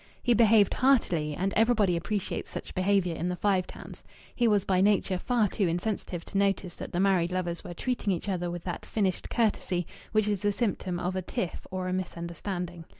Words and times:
He 0.23 0.33
behaved 0.33 0.73
"heartily," 0.73 1.35
and 1.35 1.53
everybody 1.55 1.95
appreciates 1.95 2.49
such 2.49 2.73
behaviour 2.73 3.13
in 3.13 3.29
the 3.29 3.35
Five 3.35 3.67
Towns. 3.67 4.01
He 4.33 4.47
was 4.47 4.65
by 4.65 4.81
nature 4.81 5.19
far 5.19 5.47
too 5.47 5.67
insensitive 5.67 6.25
to 6.25 6.39
notice 6.39 6.73
that 6.73 6.91
the 6.91 6.99
married 6.99 7.31
lovers 7.31 7.63
were 7.63 7.75
treating 7.75 8.11
each 8.11 8.27
other 8.27 8.49
with 8.49 8.63
that 8.63 8.83
finished 8.83 9.29
courtesy 9.29 9.85
which 10.11 10.27
is 10.27 10.41
the 10.41 10.51
symptom 10.51 10.99
of 10.99 11.15
a 11.15 11.21
tiff 11.21 11.67
or 11.69 11.87
of 11.87 11.91
a 11.93 11.97
misunderstanding. 11.97 12.83